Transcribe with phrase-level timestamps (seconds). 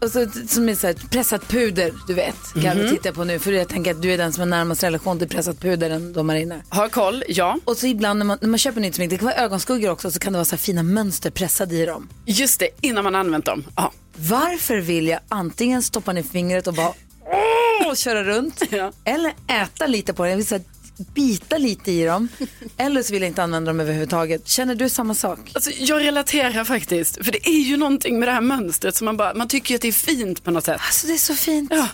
[0.00, 2.36] Och så, som är så här, pressat puder, du vet.
[2.62, 5.18] Kan titta på nu, för jag tänker att du är den som har närmast relation
[5.18, 6.62] till pressat puder än de här inne.
[6.68, 7.58] Har koll, ja.
[7.64, 10.10] Och så ibland när man, när man köper nytt smink, det kan vara ögonskuggor också,
[10.10, 12.08] så kan det vara så här fina mönster pressade i dem.
[12.24, 13.64] Just det, innan man använt dem.
[13.76, 13.92] Ja.
[14.16, 16.92] Varför vill jag antingen stoppa ner fingret och bara
[17.90, 18.92] och köra runt, Ja.
[19.04, 19.32] eller
[19.62, 20.30] äta lite på det.
[20.30, 20.62] Jag vill här,
[20.98, 22.28] bita lite i dem,
[22.76, 24.48] eller så vill jag inte använda dem överhuvudtaget.
[24.48, 25.38] Känner du samma sak?
[25.54, 29.16] Alltså, jag relaterar faktiskt, för det är ju någonting med det här mönstret som man
[29.16, 30.80] bara, man tycker ju att det är fint på något sätt.
[30.86, 31.72] Alltså det är så fint.
[31.74, 31.88] Ja.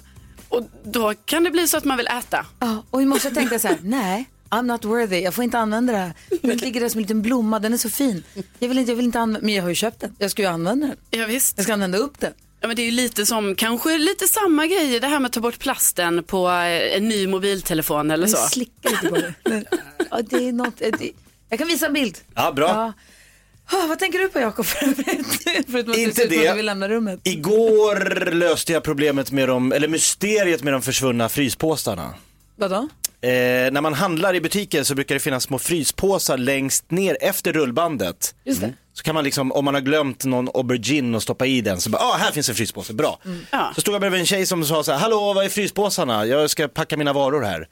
[0.48, 2.46] Och då kan det bli så att man vill äta.
[2.60, 5.58] Ja, och i morse tänkte jag så här, nej, I'm not worthy, jag får inte
[5.58, 6.12] använda det här.
[6.42, 8.22] Det ligger där som en liten blomma, den är så fin.
[8.58, 10.16] Jag vill inte, jag vill inte använda, men jag har ju köpt den.
[10.18, 10.96] Jag ska ju använda den.
[11.10, 11.56] Ja, visst.
[11.56, 12.32] Jag ska använda upp den.
[12.64, 15.32] Ja, men det är ju lite som, kanske lite samma grej, det här med att
[15.32, 18.36] ta bort plasten på eh, en ny mobiltelefon eller så.
[18.36, 19.34] Jag slickar lite på det.
[19.44, 19.64] Men,
[20.10, 21.10] Ja, det är något, det,
[21.48, 22.18] jag kan visa en bild.
[22.34, 22.68] Ja, bra.
[22.68, 22.92] Ja.
[23.78, 25.40] Ah, vad tänker du på Jakob för övrigt?
[25.70, 26.54] Förutom att Inte du det.
[26.54, 27.20] vill lämna rummet.
[27.24, 32.14] Igår löste jag problemet med de, eller mysteriet med de försvunna fryspåsarna.
[32.56, 32.88] Vadå?
[33.20, 33.28] Eh,
[33.72, 38.34] när man handlar i butiker så brukar det finnas små fryspåsar längst ner efter rullbandet.
[38.44, 38.74] Just det.
[38.96, 41.90] Så kan man liksom, om man har glömt någon aubergine och stoppa i den, så
[41.90, 43.20] bara, ah, här finns en fryspåse, bra.
[43.50, 43.72] Ja.
[43.74, 46.26] Så stod jag bredvid en tjej som sa så här, hallå, vad är fryspåsarna?
[46.26, 47.68] Jag ska packa mina varor här.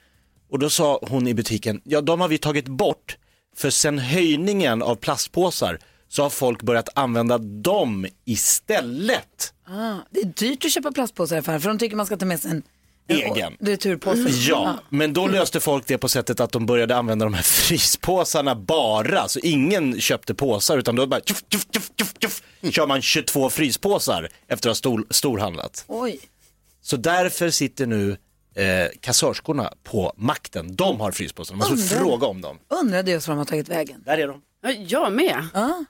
[0.51, 3.17] Och då sa hon i butiken, ja de har vi tagit bort,
[3.57, 9.55] för sen höjningen av plastpåsar så har folk börjat använda dem istället.
[9.69, 12.27] Ah, det är dyrt att köpa plastpåsar i affären för de tycker man ska ta
[12.27, 12.63] med sig en
[13.09, 13.57] Egen.
[13.61, 14.29] returpåse.
[14.29, 17.43] Ja, men då löste folk det på sättet att de började använda de här
[17.93, 22.43] fryspåsarna bara, så ingen köpte påsar utan då bara tjuff, tjuff, tjuff, tjuff, tjuff,
[22.75, 25.85] kör man 22 fryspåsar efter att ha stor, storhandlat.
[25.89, 26.21] Oj.
[26.83, 28.11] Så därför sitter nu
[28.55, 30.77] eh, kassörskorna på makten.
[30.77, 32.07] De har fryspåsar, man måste Undrar.
[32.09, 32.59] fråga om dem.
[32.69, 34.03] Undrade just var de har tagit vägen.
[34.07, 34.41] Där är de.
[34.65, 35.47] Ja, jag med.
[35.55, 35.85] Ja.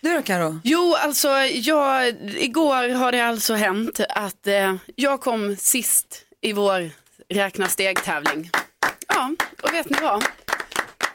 [0.00, 0.60] Du då Karo?
[0.64, 6.90] Jo, alltså jag, igår har det alltså hänt att eh, jag kom sist i vår
[7.28, 8.50] räkna steg-tävling.
[9.08, 9.30] Ja,
[9.62, 10.24] och vet ni vad?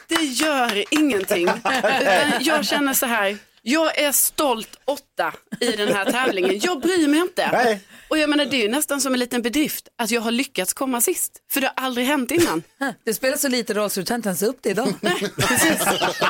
[0.07, 1.47] Det gör ingenting.
[2.39, 6.59] Jag känner så här, jag är stolt åtta i den här tävlingen.
[6.63, 7.49] Jag bryr mig inte.
[7.51, 7.81] Nej.
[8.07, 10.73] Och jag menar det är ju nästan som en liten bedrift att jag har lyckats
[10.73, 11.31] komma sist.
[11.51, 12.63] För det har aldrig hänt innan.
[13.05, 14.93] Det spelar så lite roll så du tar inte ens upp det idag.
[15.37, 15.81] Precis.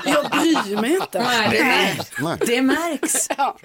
[0.06, 1.20] Jag bryr mig inte.
[1.24, 2.00] Nej, det, Nej.
[2.22, 2.38] Nej.
[2.48, 3.28] det märks.
[3.38, 3.58] Ja.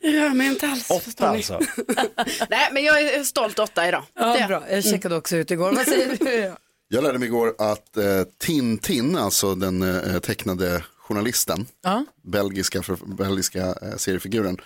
[0.00, 0.90] Jag rör mig inte alls.
[0.90, 1.60] Åtta alltså.
[2.50, 4.02] Nej, men jag är stolt åtta idag.
[4.14, 4.46] Ja, Det.
[4.48, 4.62] bra.
[4.70, 5.72] Jag checkade också ut igår.
[5.72, 6.54] Vad säger du?
[6.88, 8.04] Jag lärde mig igår att eh,
[8.40, 9.82] Tintin, alltså den
[10.14, 12.04] eh, tecknade journalisten, Ja.
[12.22, 14.56] belgiska, för, belgiska eh, seriefiguren.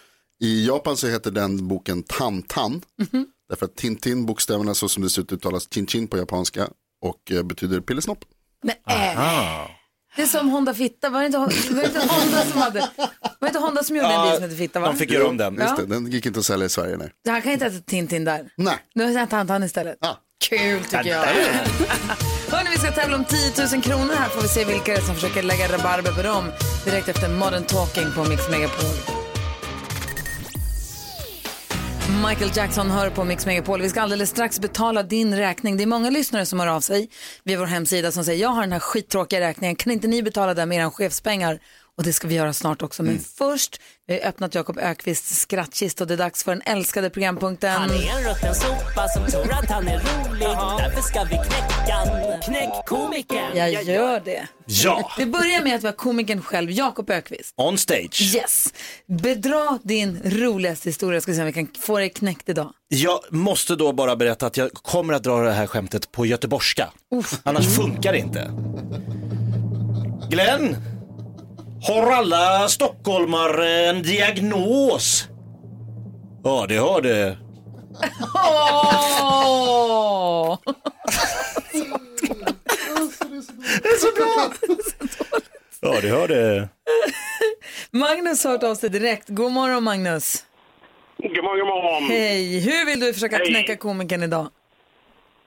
[0.40, 2.82] I Japan så heter den boken Tantan.
[3.12, 3.26] Mhm.
[3.48, 6.68] Därför att Tintin, bokstäverna så som det ser ut uttalas Chin Chin på japanska
[7.02, 8.24] och eh, betyder pillesnopp.
[8.62, 8.80] Nej.
[10.16, 11.10] Det är som Honda Fitta.
[11.10, 12.80] Var det inte, var det inte Honda som hade...
[12.80, 13.08] Var
[13.40, 14.80] det inte Honda som gjorde en bil som hette Fitta?
[14.80, 14.86] Va?
[14.86, 15.54] De fick göra om den.
[15.54, 16.96] Just det, den gick inte att sälja i Sverige.
[16.96, 17.12] Nej.
[17.24, 18.50] Det här kan inte äta Tintin där.
[18.56, 18.76] Nej.
[18.94, 19.96] Nu har jag Tantan istället.
[20.00, 20.14] Ah.
[20.48, 21.28] Kul tycker jag.
[22.58, 23.38] Hörni, vi ska tävla om 10
[23.72, 24.28] 000 kronor här.
[24.28, 26.44] Får vi se vilka som försöker lägga rabarber på dem.
[26.84, 28.84] Direkt efter Modern Talking på Mix Megapol.
[32.28, 33.82] Michael Jackson hör på Mix Megapol.
[33.82, 35.76] Vi ska alldeles strax betala din räkning.
[35.76, 37.08] Det är många lyssnare som hör av sig
[37.44, 39.76] via vår hemsida som säger jag har den här skittråkiga räkningen.
[39.76, 41.60] Kan inte ni betala den med era chefspengar?
[41.98, 43.02] Och det ska vi göra snart också.
[43.02, 47.10] Men först, vi har öppnat Jakob Ökvists skrattkista och det är dags för den älskade
[47.10, 47.70] programpunkten.
[47.72, 50.48] Han är en rutten sopa som tror att han är rolig.
[50.78, 51.98] Därför ska vi knäcka.
[52.44, 53.56] Knäck komikern.
[53.56, 54.48] Jag gör det.
[54.66, 57.54] Ja, Vi börjar med att vi har komikern själv, Jakob Ökvist.
[57.56, 58.34] on stage.
[58.34, 58.74] Yes.
[59.22, 62.72] Bedra din roligaste historia, ska vi se om vi kan få dig knäckt idag.
[62.88, 66.88] Jag måste då bara berätta att jag kommer att dra det här skämtet på göteborgska.
[67.42, 68.50] Annars funkar det inte.
[70.30, 70.76] Glenn,
[71.82, 75.28] har alla stockholmare en diagnos?
[76.44, 77.38] Ja, det har det.
[78.34, 80.58] Åh!
[83.82, 84.52] Det är så bra!
[85.80, 86.68] Ja, det har det.
[87.90, 89.28] Magnus har hört av sig direkt.
[89.28, 90.44] God morgon Magnus.
[91.22, 92.02] God morgon, god morgon.
[92.08, 92.58] Hej.
[92.60, 94.48] Hur vill du försöka knäcka komikern idag?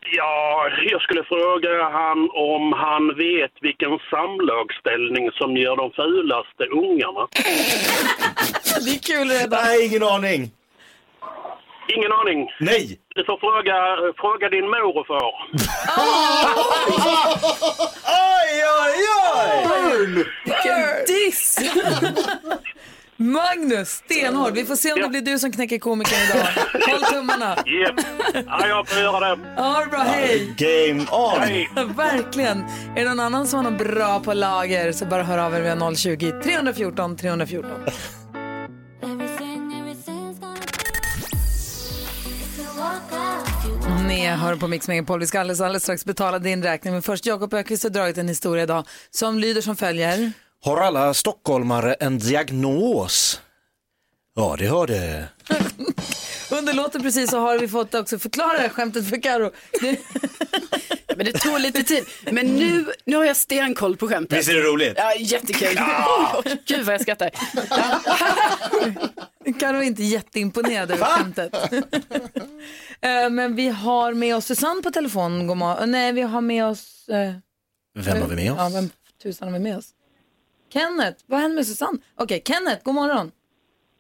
[0.06, 7.28] Ja, jag skulle fråga han om han vet vilken samlagsställning som ger de fulaste ungarna.
[8.86, 9.60] Det är kul redan.
[9.66, 10.52] Nej, ingen aning.
[11.96, 12.50] Ingen aning.
[12.60, 13.00] Nej!
[13.16, 13.76] Du får fråga,
[14.18, 15.34] fråga din mor och far.
[18.38, 18.98] Oj, oj,
[19.36, 20.26] oj!
[20.46, 21.58] Vilken diss!
[23.22, 24.54] Magnus, stenhård.
[24.54, 26.48] Vi får se om det blir du som knäcker komikern idag.
[26.88, 27.56] Håll tummarna.
[27.66, 27.96] Yep.
[28.48, 29.62] Ja, jag får göra det.
[29.62, 30.54] Ha det bra, hej!
[30.58, 31.40] Game on!
[31.40, 31.70] Hej.
[31.96, 32.64] Verkligen.
[32.96, 35.62] Är det någon annan som har något bra på lager så bara hör av er
[35.62, 37.72] via 020-314 314.
[44.08, 45.20] Ni hör på Mix Megapol.
[45.20, 46.94] Vi ska alldeles, alldeles strax betala din räkning.
[46.94, 50.32] Men först, Jakob Ökvist har dragit en historia idag som lyder som följer.
[50.64, 53.42] Har alla stockholmare en diagnos?
[54.36, 55.28] Ja, det har det.
[56.52, 59.52] Under låten precis så har vi fått också förklara det här skämtet för Karo.
[61.16, 62.04] Men det tog lite tid.
[62.32, 64.40] Men nu, nu har jag stenkoll på skämtet.
[64.40, 64.94] Visst är det roligt?
[64.98, 65.78] Ja, jättekul.
[66.46, 67.30] Oj, gud vad jag skrattar.
[69.60, 71.54] Karo är inte jätteimponerad över skämtet.
[73.02, 75.46] Eh, Men vi har med oss Susanne på telefon.
[75.46, 75.92] Morgon.
[75.92, 77.10] Nej, vi har med oss...
[77.10, 77.34] eh,
[77.96, 78.74] Vem har vi med Ja, oss?
[78.74, 78.90] vem
[79.24, 79.86] tusan har vi med oss?
[80.74, 81.98] Kenneth, vad händer med Susanne?
[82.16, 83.32] Okej, Kenneth, god morgon.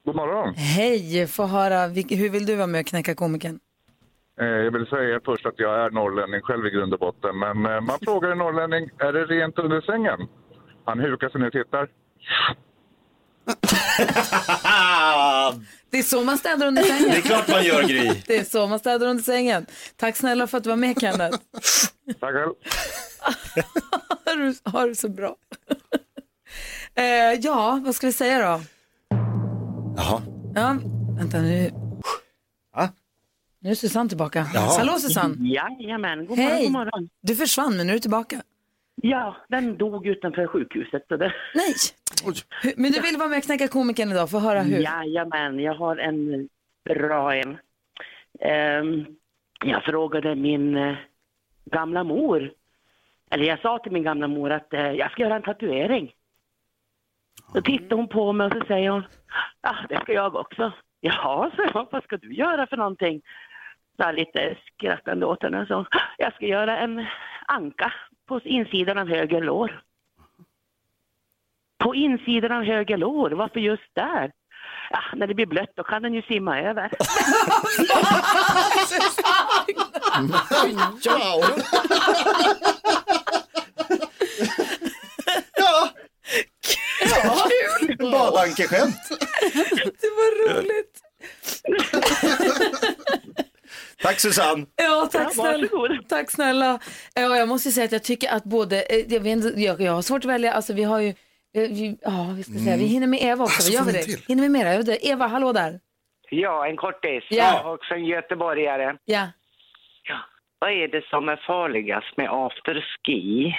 [0.06, 0.54] God morgon.
[0.56, 3.60] Hej, få höra, vilk- hur vill du vara med och knäcka komikern?
[4.42, 7.40] Eh, Jag vill säga först att jag är norrlänning själv i grund och botten.
[7.40, 10.20] Men eh, man frågar en norrlänning, är det rent under sängen?
[10.86, 11.88] Han hukar sig ner och tittar.
[15.90, 17.10] Det är så man städar under Det sängen.
[17.10, 18.12] är klart man gör Gry.
[18.28, 19.66] Det är så man städar under sängen.
[19.96, 21.38] Tack snälla för att du var med Kenneth.
[22.20, 22.54] Tack själv.
[24.26, 25.36] Har du, har du så bra.
[26.96, 28.62] Eh, ja, vad ska vi säga då?
[29.98, 30.22] Jaha.
[30.56, 30.78] Ja,
[31.18, 31.70] vänta nu.
[32.76, 32.90] Va?
[33.60, 34.46] Nu är Susanne tillbaka.
[34.54, 34.78] Jaha.
[34.78, 35.36] Hallå Susanne.
[35.50, 36.64] Jajamän, god morgon, Hej.
[36.64, 37.10] god morgon.
[37.22, 38.42] Du försvann men nu är du tillbaka.
[38.96, 41.06] Ja, den dog utanför sjukhuset.
[41.08, 41.34] Så det...
[41.56, 41.74] Nej.
[42.62, 44.78] Hur- Men du vill vara med och knäcka komikern idag, få höra hur.
[44.80, 46.50] Jajamän, jag har en
[46.90, 47.58] bra en.
[48.40, 49.06] Ehm,
[49.66, 50.96] jag frågade min eh,
[51.66, 52.52] gamla mor,
[53.32, 56.12] eller jag sa till min gamla mor att eh, jag ska göra en tatuering.
[57.54, 59.04] Då tittar hon på mig och så säger hon,
[59.62, 60.72] ja det ska jag också.
[61.00, 63.22] Jaha, så jag, vad ska du göra för någonting?
[63.98, 65.66] Så här lite skrattande åt henne.
[65.68, 65.86] Så,
[66.18, 67.06] jag ska göra en
[67.48, 67.94] anka
[68.28, 69.82] på insidan av höger lår.
[71.78, 74.32] På insidan av höger lår, varför just där?
[74.90, 76.92] Ja, när det blir blött då kan den ju simma över.
[81.06, 81.44] Wow.
[88.12, 88.96] Badankeskämt.
[90.02, 91.02] Det var roligt.
[94.02, 94.66] Tack Susanne.
[94.76, 95.58] Ja, tack Ja, snälla.
[95.68, 96.10] varsågod.
[96.10, 96.80] Tack snälla.
[97.16, 100.02] Ja, jag måste säga att jag tycker att både, eh, jag, vet, jag, jag har
[100.02, 101.14] svårt att välja, alltså vi har ju, eh,
[101.54, 104.04] vi, ja vi ska säga, vi hinner med Eva också, Alltså, gör vi det?
[104.04, 104.20] till?
[104.28, 104.84] Hinner vi med det?
[104.84, 105.08] det?
[105.08, 105.80] Eva, hallå där.
[106.30, 107.24] Ja, en kortis.
[107.30, 107.36] Ja.
[107.38, 108.96] Jag är också en göteborgare.
[109.06, 109.28] Ja.
[110.60, 113.54] Vad är det som är farligast med afterski?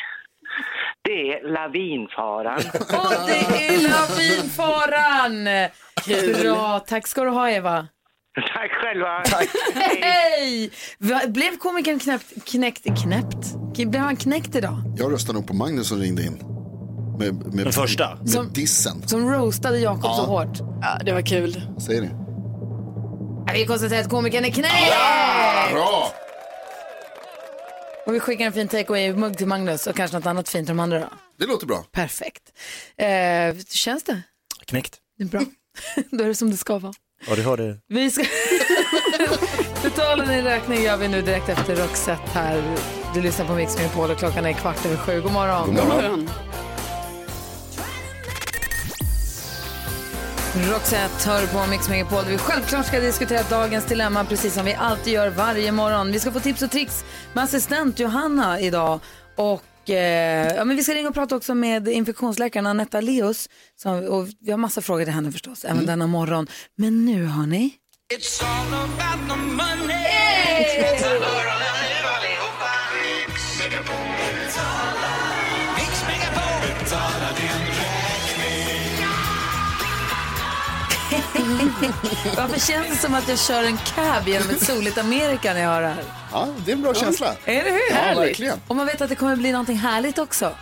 [1.04, 2.56] Det är lavinfaran.
[2.78, 5.44] Och det är lavinfaran!
[6.42, 7.86] Bra, tack ska du ha Eva.
[8.54, 9.22] Tack själva.
[9.74, 10.70] Hej!
[10.98, 13.54] Va- Blev komikern knäppt, knäckt, knäppt?
[13.90, 14.74] Blev han knäckt idag?
[14.96, 16.40] Jag röstar nog på Magnus som ringde in.
[17.18, 18.16] Med, med, Den första.
[18.16, 19.08] Med Som- dissen.
[19.08, 20.26] Som roastade Jakob så Ja.
[20.26, 20.58] hårt.
[20.82, 21.62] Ja, det var kul.
[21.74, 22.08] Vad säger ni?
[23.46, 24.92] Ja, Vi konstaterar att komikern är knäckt!
[25.72, 26.08] Bra!
[28.06, 30.80] Och vi skickar en fin takeaway-mugg till Magnus och kanske något annat fint till de
[30.82, 31.08] andra då.
[31.38, 31.84] Det låter bra.
[31.92, 32.42] Perfekt.
[32.96, 34.22] Eh, känns det?
[34.66, 34.98] Knäckt.
[35.18, 35.40] Det är bra.
[36.10, 36.92] Då är det som det ska vara.
[37.28, 37.78] Ja, du hörde.
[37.88, 38.24] Vi ska
[39.82, 42.76] betala din räkning gör vi nu direkt efter Roxette här.
[43.14, 45.20] Du lyssnar på Mix Megapol och klockan är kvart över sju.
[45.20, 45.66] God morgon.
[45.66, 46.10] God morgon.
[46.10, 46.30] Morgon.
[50.54, 52.24] Roxette hör på Mix Megapol.
[52.28, 56.12] Vi självklart ska diskutera dagens dilemma precis som vi alltid gör varje morgon.
[56.12, 59.00] Vi ska få tips och tricks med assistent Johanna idag.
[59.36, 63.48] Och eh, ja, men vi ska ringa och prata också med infektionsläkaren Anetta Leos.
[63.82, 66.46] Som, och vi har massa frågor till henne förstås, även denna morgon.
[66.76, 67.74] Men nu har ni...
[82.36, 85.68] Varför känns det som att jag kör en cab genom ett soligt Amerika när jag
[85.70, 86.04] hör det här?
[86.32, 87.34] Ja, det är en bra känsla.
[87.44, 87.90] Är det hur?
[87.90, 88.22] Ja, Härligt.
[88.28, 88.60] verkligen.
[88.68, 90.52] Och man vet att det kommer bli någonting härligt också.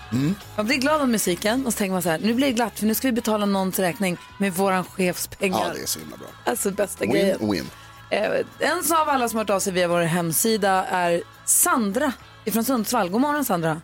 [0.56, 2.78] Man blir glad av musiken och så tänker man så här, nu blir det glatt
[2.78, 5.58] för nu ska vi betala någons räkning med våran chefs pengar.
[5.66, 6.26] Ja, det är så himla bra.
[6.44, 7.38] Alltså bästa grejen.
[7.40, 7.66] Win, win.
[8.10, 12.12] Eh, en av alla som har hört av sig via vår hemsida är Sandra
[12.44, 13.08] ifrån Sundsvall.
[13.08, 13.80] God morgon Sandra.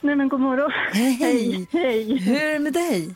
[0.00, 0.70] Nej men god morgon.
[0.92, 1.66] Hej.
[1.72, 2.16] Hej.
[2.16, 3.14] Hur är det med dig?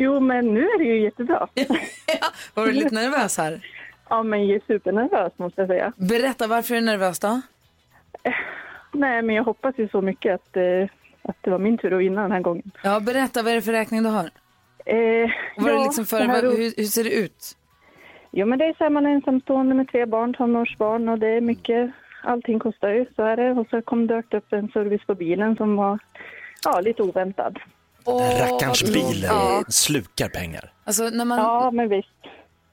[0.00, 1.48] Jo men nu är det ju jättebra.
[2.54, 3.60] Var du lite nervös här?
[4.08, 5.92] Ja, men jag är supernervös måste jag säga.
[5.96, 7.40] Berätta, varför är du nervös då?
[8.92, 10.88] Nej, men jag hoppas ju så mycket att, eh,
[11.22, 12.70] att det var min tur att vinna den här gången.
[12.82, 14.30] Ja, berätta, vad är det för räkning du har?
[14.86, 17.56] Eh, Vad är det ja, liksom för, det här hur, hur ser det ut?
[18.30, 21.28] Jo, men det är så här, man är ensamstående med tre barn, tonårsbarn och det
[21.28, 21.90] är mycket,
[22.22, 23.50] allting kostar ju, så är det.
[23.50, 25.98] Och så kom det upp en service på bilen som var,
[26.64, 27.58] ja, lite oväntad.
[28.16, 29.24] Rackarns vad bil tråkigt.
[29.24, 29.62] Ja.
[29.68, 30.72] slukar pengar.
[30.84, 31.38] Alltså, när man...
[31.38, 32.08] Ja, men visst.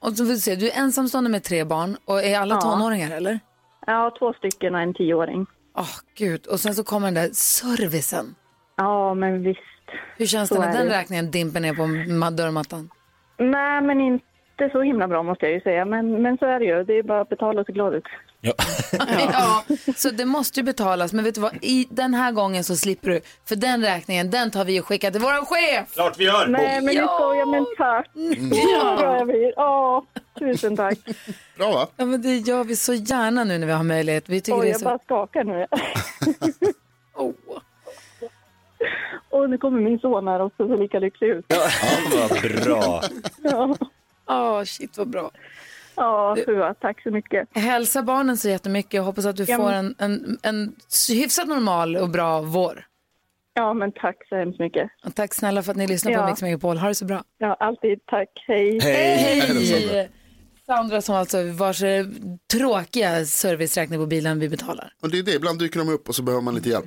[0.00, 2.60] Och så får du, se, du är ensamstående med tre barn och är alla Ja.
[2.60, 3.40] tonåringar eller?
[3.86, 5.46] Ja, två stycken och en tioåring.
[5.78, 5.88] Åh
[6.18, 8.34] gud, och sen så kommer den där servicen.
[8.76, 9.60] Ja, men visst.
[10.16, 10.98] Hur känns Så det när är den det.
[10.98, 12.90] räkningen dimper ner på ma- dörrmattan?
[13.38, 15.84] Nej, men inte så himla bra måste jag ju säga.
[15.84, 16.84] Men, men så är det ju.
[16.84, 18.04] Det är bara att betala och se glad ut.
[19.32, 19.64] Ja.
[19.96, 21.12] så det måste ju betalas.
[21.12, 23.20] Men vet du vad, i den här gången så slipper du.
[23.44, 25.92] För den räkningen, den tar vi och skickar till våran chef.
[25.94, 26.46] Klart vi gör!
[26.46, 28.10] Nej, men ni skojar, men tack.
[28.74, 28.96] Ja.
[28.98, 29.52] bra jag blir.
[29.56, 30.06] Ja,
[30.38, 30.98] tusen tack.
[31.56, 31.88] Bra va?
[31.96, 34.28] Ja, men det gör vi så gärna nu när vi har möjlighet.
[34.28, 34.84] Vi tycker Oj, det är jag så...
[34.84, 35.66] bara skakar nu.
[39.30, 41.44] Och nu kommer min son här också, så lika lycklig ut.
[41.48, 41.68] Ja,
[42.12, 43.02] vad bra.
[43.42, 43.76] Ja,
[44.28, 45.30] Åh, shit vad bra.
[45.96, 47.48] Ja Fua, tack så mycket.
[47.54, 49.02] Hälsa barnen så jättemycket.
[49.02, 50.74] Hoppas att du Ja, får en, en, en
[51.08, 52.86] hyfsat normal och bra vår.
[53.54, 54.90] Ja, men tack så hemskt mycket.
[55.06, 56.26] Och tack snälla för att ni lyssnar på Ja.
[56.28, 56.76] Mix Megapol.
[56.76, 57.22] Ha det så bra.
[57.38, 58.28] Ja, alltid tack.
[58.46, 58.78] Hej.
[58.82, 60.10] Hej!
[60.66, 62.06] Sandra som alltså vars eh,
[62.52, 64.92] tråkiga serviceräkning på bilen vi betalar.
[65.02, 66.86] Och det är det, ibland dyker de upp och så behöver man lite hjälp.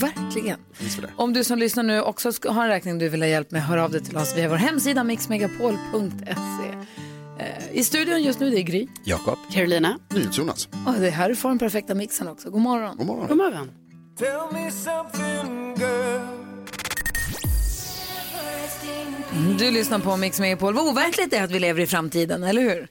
[0.00, 0.58] Verkligen.
[0.72, 1.08] Finns för det.
[1.16, 3.62] Om du som lyssnar nu också ska ha en räkning du vill ha hjälp med,
[3.62, 6.74] hör av dig till oss via vår hemsida mixmegapol.se.
[7.38, 8.86] Eh, I studion just nu det är Gry.
[9.04, 9.38] Jakob.
[9.52, 9.98] Carolina.
[10.32, 10.68] Jonas.
[10.86, 12.50] Och det är här du får den perfekta mixen också.
[12.50, 12.96] God morgon.
[12.96, 13.28] God morgon.
[13.28, 13.70] God morgon.
[19.58, 20.74] Du lyssnar på Mix Megapol.
[20.74, 22.88] Vad overkligt det är att vi lever i framtiden, eller hur?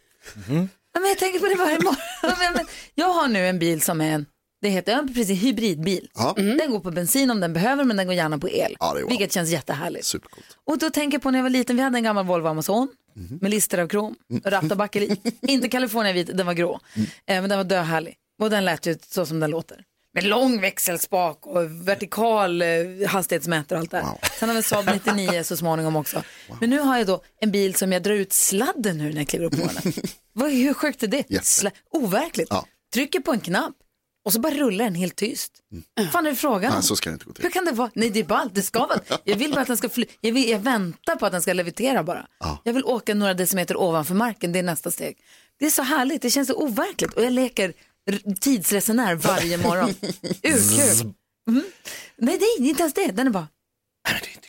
[0.93, 2.65] Ja, men jag tänker på det varje morgon.
[2.95, 4.25] Jag har nu en bil som är en,
[4.61, 6.09] det heter ja, precis hybridbil.
[6.15, 6.33] Ja.
[6.35, 8.75] Den går på bensin om den behöver men den går gärna på el.
[8.79, 9.09] Ja, wow.
[9.09, 10.05] vilket känns jättehärligt.
[10.05, 10.57] Supercoolt.
[10.65, 12.87] Och då tänker jag på när jag var liten, vi hade en gammal Volvo Amazon
[13.41, 15.21] med lister av krom, ratt och backel i.
[15.41, 16.79] Inte California vit, den var grå.
[16.95, 18.15] Eh, men den var döhärlig.
[18.39, 19.83] Och den lät ju så som den låter.
[20.13, 22.67] Med lång växelspak och vertikal eh,
[23.07, 24.29] hastighetsmätare och allt det där.
[24.39, 26.23] Sen har vi Saab 99 så småningom också.
[26.59, 29.27] Men nu har jag då en bil som jag drar ut sladden nu när jag
[29.27, 29.93] kliver upp på den.
[30.33, 31.23] Vad, hur sjukt är det?
[31.29, 32.47] Sla- overkligt.
[32.49, 32.65] Ja.
[32.93, 33.73] Trycker på en knapp
[34.23, 35.51] och så bara rullar den helt tyst.
[35.95, 36.73] Vad fan är det frågan?
[36.73, 37.43] Nej, så ska det inte gå till.
[37.43, 37.91] Hur kan det vara?
[37.93, 38.55] Nej, det är ballt.
[38.55, 38.99] Det ska vara.
[39.23, 40.05] Jag vill bara att den ska fly.
[40.21, 42.27] Jag, vill, jag väntar på att den ska levitera bara.
[42.63, 44.51] Jag vill åka några decimeter ovanför marken.
[44.51, 45.17] Det är nästa steg.
[45.59, 46.21] Det är så härligt.
[46.21, 47.13] Det känns så overkligt.
[47.13, 47.73] Och jag leker
[48.39, 49.89] tidsresenär varje morgon.
[50.43, 51.13] Urkul.
[51.49, 51.63] Mm.
[52.17, 53.07] Nej, nej, inte ens det.
[53.07, 53.47] Den är bara...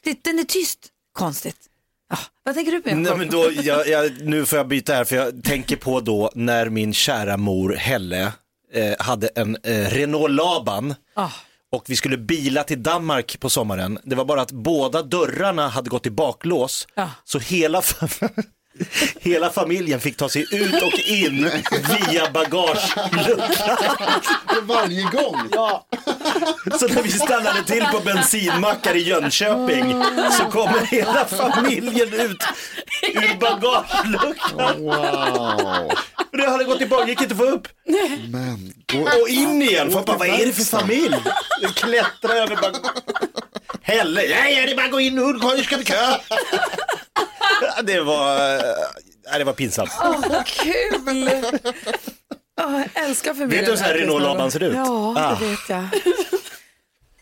[0.03, 0.89] Det, den är tyst.
[1.13, 1.57] Konstigt.
[2.11, 2.95] Ja, vad tänker du på?
[2.95, 6.31] Nej, men då, jag, jag, nu får jag byta här för jag tänker på då
[6.35, 8.33] när min kära mor Helle
[8.73, 11.29] eh, hade en eh, Renault Laban Ah.
[11.73, 13.99] och vi skulle bila till Danmark på sommaren.
[14.05, 17.11] Det var bara att båda dörrarna hade gått i baklås Ja.
[17.25, 17.83] så hela,
[19.21, 21.51] hela familjen fick ta sig ut och in
[22.11, 23.77] via bagageluckan.
[24.63, 25.49] Varje gång.
[25.53, 25.87] Ja.
[26.81, 30.03] Så när vi stannade till på bensinmackar i Jönköping
[30.39, 32.45] så kommer hela familjen ut
[33.03, 34.83] ur bagageluckan.
[34.83, 35.93] Wow.
[36.33, 37.69] Och Det hade gått tillbaka, gick inte att få upp.
[38.29, 41.17] Men, gå- Och in igen, bara, vad är det för familj?
[41.61, 42.73] Den klättrar över bara...
[43.83, 44.37] Helle, ja,
[44.67, 46.17] det är bara att gå in nu, ska vi kö.
[47.83, 48.63] Det var, eh,
[49.33, 49.91] ja, det var pinsamt.
[50.03, 51.31] Åh, vad kul!
[52.61, 53.51] Åh, jag älskar familjen.
[53.51, 54.75] Vet du hur så här Renault Laban ser ut?
[54.75, 55.39] Ja, Ah.
[55.41, 55.89] det vet jag.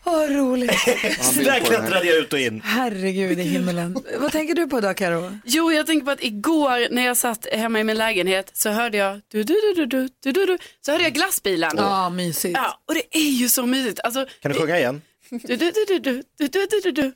[0.05, 0.79] Åh, roligt.
[1.21, 2.61] Så där klättrade jag ut och in.
[2.65, 3.97] Herregud i himmelen.
[4.19, 5.37] Vad tänker du på då, Karo?
[5.45, 8.97] Jo, jag tänker på att igår när jag satt hemma i min lägenhet så hörde
[8.97, 11.71] jag du, du, du, du, du, du, du, du, så hörde jag glassbilen.
[11.77, 12.57] Ja, mysigt.
[12.57, 13.99] Ja, och det är ju så mysigt.
[14.03, 15.01] Alltså, Kan du sjunga igen?
[15.29, 17.13] du, du, du, du, du, du, du, du, du, du.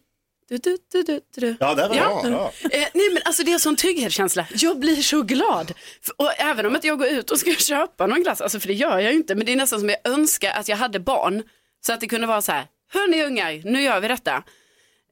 [0.49, 1.55] Du, du, du, du, du.
[1.59, 2.21] Ja, det var Ja.
[2.23, 2.31] bra.
[2.31, 2.51] bra.
[2.71, 4.47] Eh, nej men alltså det är en sån trygghetskänsla.
[4.55, 5.73] Jag blir så glad.
[6.17, 8.73] Och även om att jag går ut och ska köpa någon glass, alltså för det
[8.73, 11.43] gör jag ju inte, men det är nästan som jag önskar att jag hade barn.
[11.85, 14.43] Så att det kunde vara så här, hörni ungar, nu gör vi detta.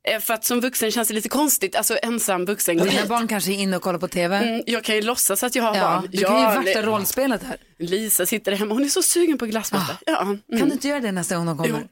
[0.08, 2.78] Eh, för att som vuxen känns det lite konstigt, alltså ensam vuxen.
[2.78, 4.38] Dina barn kanske är inne och kollar på TV.
[4.38, 6.08] Mm, jag kan ju låtsas att jag har Ja, barn.
[6.12, 7.58] du kan ju Ja, vakta rollspelet här.
[7.80, 9.74] Lisa sitter hemma, hon är så sugen på glass.
[9.74, 10.12] vet du.
[10.12, 10.42] Ja, mm.
[10.60, 11.88] Kan du inte göra det nästa gång de kommer?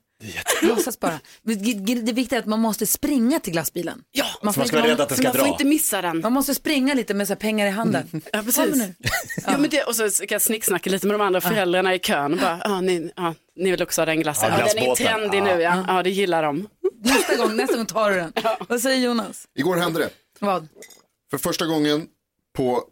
[0.61, 1.19] Låtsas bara.
[1.43, 4.03] Det viktiga är att man måste springa till glassbilen.
[4.11, 6.19] Ja, Man får, Man ska inte, ska man får inte missa den.
[6.21, 8.07] man måste springa lite med så här pengar i handen.
[8.13, 8.75] Ja, Kom precis.
[8.75, 8.93] nu.
[9.45, 9.57] Ja.
[9.57, 12.33] men det, och så ska jag snicksnacka lite med de andra föräldrarna i kön.
[12.33, 14.49] Och bara, ah, ni, ja, ni vill också ha den glassen.
[14.51, 15.85] Ja, Ja, den är trendig nu, ja.
[15.87, 16.67] ja, det gillar de.
[17.03, 18.33] Nästa gång, nästa gång tar du den.
[18.69, 19.45] Vad säger Jonas?
[19.55, 20.09] Igår hände det.
[20.39, 20.67] Vad?
[21.31, 22.07] För första gången
[22.57, 22.83] på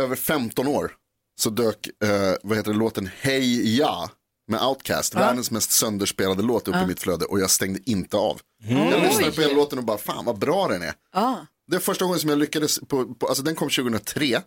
[0.00, 0.92] över 15 år
[1.40, 4.10] så dök, eh, vad heter det, låten Hey Ja
[4.48, 8.40] med Outcast, världens mest sönderspelade låt upp i mitt flöde och jag stängde inte av.
[8.68, 10.92] Jag lyssnade på hela låten och bara, fan vad bra den är.
[11.66, 14.42] Det är första gången som jag lyckades, på, på, alltså den kom 2003.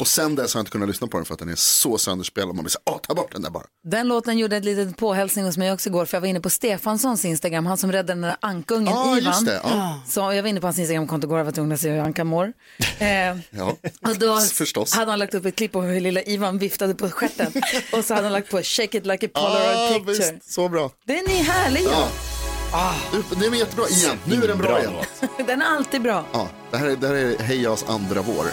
[0.00, 1.98] Och sen dess har jag inte kunnat lyssna på den för att den är så
[1.98, 2.54] sönderspelad.
[2.54, 3.64] Man blir så åh ta bort den där bara.
[3.84, 6.50] Den låten gjorde ett litet påhälsning hos mig också igår för jag var inne på
[6.50, 9.32] Stefanssons Instagram, han som räddade den där ankungen Ja, Ivan.
[9.32, 10.00] just det, ja.
[10.08, 12.24] Så jag var inne på hans Instagramkonto igår och var tvungen att se hur Anka
[12.24, 12.52] mår.
[12.98, 13.06] Eh,
[13.50, 13.76] Ja,
[14.10, 14.94] och då förstås.
[14.94, 17.52] hade han lagt upp ett klipp på hur lilla Ivan viftade på stjärten
[17.92, 20.32] och så hade han lagt på shake it like a polaroid Ah, picture.
[20.34, 20.90] visst, så bra.
[21.06, 22.08] Den är härlig Ja.
[23.12, 24.92] Du, Den är jättebra igen, nu är den bra igen.
[25.46, 26.24] Den är alltid bra.
[26.32, 28.46] Ja, det här är, det här är Hejas andra vår.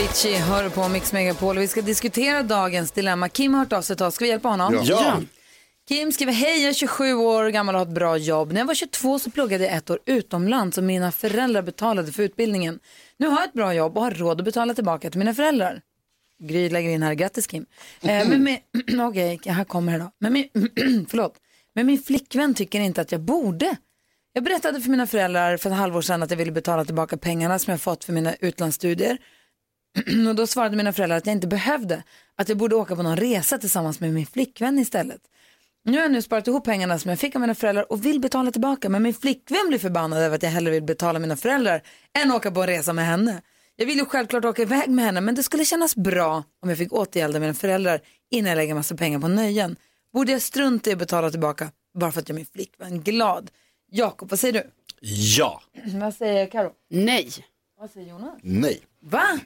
[0.00, 3.28] Avicii hör på Mix Megapol och vi ska diskutera dagens dilemma.
[3.28, 4.14] Kim har hört av sig till oss.
[4.14, 4.74] Ska vi hjälpa honom?
[4.74, 4.82] Ja.
[4.84, 5.20] Ja.
[5.88, 8.52] Kim skriver, hej jag är 27 år gammal och har ett bra jobb.
[8.52, 12.22] När jag var 22 så pluggade jag ett år utomlands och mina föräldrar betalade för
[12.22, 12.78] utbildningen.
[13.16, 15.80] Nu har jag ett bra jobb och har råd att betala tillbaka till mina föräldrar.
[16.42, 17.66] Gry lägger in här, grattis Kim.
[18.02, 18.58] Eh, men min,
[19.00, 20.10] okej, här kommer det då.
[20.18, 20.48] Men min,
[21.08, 21.34] förlåt.
[21.74, 23.76] Men min flickvän tycker inte att jag borde.
[24.32, 27.58] Jag berättade för mina föräldrar för ett halvår sedan att jag ville betala tillbaka pengarna
[27.58, 29.18] som jag fått för mina utlandsstudier.
[30.28, 32.02] Och då svarade mina föräldrar att jag inte behövde,
[32.36, 35.20] att jag borde åka på någon resa tillsammans med min flickvän istället.
[35.84, 38.20] Nu har jag nu sparat ihop pengarna som jag fick av mina föräldrar och vill
[38.20, 41.82] betala tillbaka, men min flickvän blir förbannad över att jag hellre vill betala mina föräldrar
[42.18, 43.42] än åka på en resa med henne.
[43.76, 46.78] Jag vill ju självklart åka iväg med henne, men det skulle kännas bra om jag
[46.78, 49.76] fick återgälda mina föräldrar innan jag lägger massa pengar på nöjen.
[50.12, 53.50] Borde jag strunta i att betala tillbaka bara för att jag är min flickvän glad?
[53.90, 54.70] Jakob, vad säger du?
[55.36, 55.62] Ja.
[56.00, 56.72] vad säger Karo?
[56.90, 57.30] Nej.
[57.80, 58.38] Vad säger Jonas?
[58.42, 58.80] Nej.
[59.02, 59.38] Va?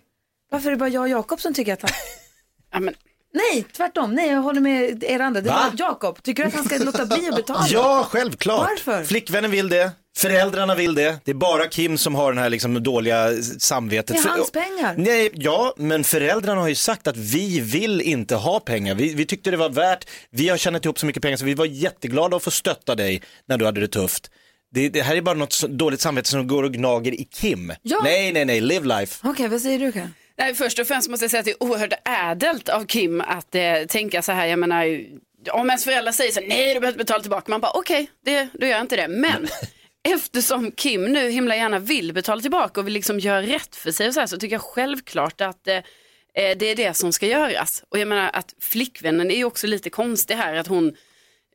[0.55, 1.91] Varför är det bara jag och Jakob som tycker att han...
[2.73, 2.95] Ja, men,
[3.35, 4.15] Nej, tvärtom.
[4.15, 5.41] Nej, jag håller med er andra.
[5.41, 5.71] Det Va?
[5.71, 6.23] var Jakob.
[6.23, 7.67] Tycker du att han ska låta bli att betala?
[7.69, 8.69] Ja, självklart.
[8.71, 9.05] Varför?
[9.05, 11.17] Flickvännen vill det, föräldrarna vill det.
[11.25, 14.23] Det är bara Kim som har den här liksom dåliga samvetet.
[14.23, 14.95] Det är hans pengar.
[14.99, 18.95] Nej, ja, men föräldrarna har ju sagt att vi vill inte ha pengar.
[18.95, 21.55] Vi, vi tyckte det var värt, vi har tjänat ihop så mycket pengar så vi
[21.55, 24.31] var jätteglada att få stötta dig när du hade det tufft.
[24.75, 27.73] Det, det här är bara något dåligt samvete som går och gnager i Kim.
[27.83, 28.01] Ja.
[28.05, 29.29] Nej, nej, nej, live life.
[29.29, 30.15] Okej, vad säger du Karin?
[30.39, 33.55] Nej, först och främst måste jag säga att det är oerhört ädelt av Kim att
[33.55, 35.05] eh, tänka så här, jag menar,
[35.51, 38.49] om ens föräldrar säger så här, nej du behöver betala tillbaka, man bara okej, det,
[38.53, 39.09] då gör jag inte det.
[39.09, 39.49] Men
[40.09, 44.09] eftersom Kim nu himla gärna vill betala tillbaka och vill liksom göra rätt för sig
[44.09, 47.27] och så här, så tycker jag självklart att eh, eh, det är det som ska
[47.27, 47.85] göras.
[47.89, 50.97] Och jag menar att flickvännen är ju också lite konstig här, att hon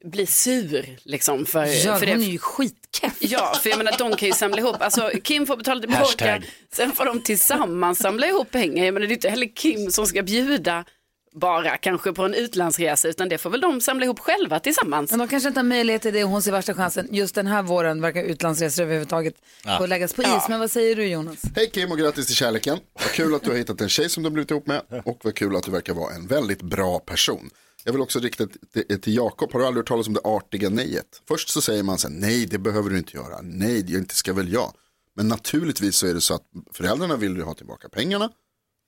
[0.06, 2.26] blir sur liksom för, Ja, för hon det.
[2.26, 3.18] är ju skitkeff.
[3.20, 6.42] Ja, för jag menar de kan ju samla ihop, alltså Kim får betala tillbaka,
[6.74, 8.86] sen får de tillsammans samla ihop pengar.
[8.86, 10.86] Jag menar det är inte heller Kim som ska bjuda
[11.34, 15.12] bara kanske på en utlandsresa, utan det får väl de samla ihop själva tillsammans.
[15.12, 17.08] Men de kanske inte har möjlighet till det och hon ser värsta chansen.
[17.12, 19.34] Just den här våren verkar utlandsresor överhuvudtaget
[19.78, 20.28] få läggas på is.
[20.50, 21.42] Men vad säger du Jonas?
[21.56, 22.78] Hej Kim och grattis till kärleken.
[22.94, 25.20] Vad kul att du har hittat en tjej som du har blivit ihop med och
[25.24, 27.50] vad kul att du verkar vara en väldigt bra person.
[27.84, 29.52] Jag vill också rikta det till Jakob.
[29.54, 31.22] Har du aldrig hört talas om det artiga nejet?
[31.28, 33.40] Först så säger man så här, nej det behöver du inte göra.
[33.42, 34.74] Nej, det inte ska väl jag.
[35.16, 38.30] Men naturligtvis så är det så att föräldrarna vill ju ha tillbaka pengarna.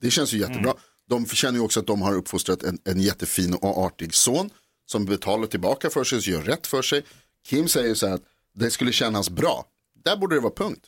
[0.01, 0.73] Det känns ju jättebra.
[1.09, 4.49] De känner ju också att de har uppfostrat en, en jättefin och artig son
[4.85, 7.03] som betalar tillbaka för sig och gör rätt för sig.
[7.47, 8.23] Kim säger så här att
[8.55, 9.65] det skulle kännas bra.
[10.05, 10.81] Där borde det vara punkt.